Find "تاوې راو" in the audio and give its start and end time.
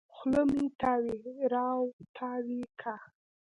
0.81-1.83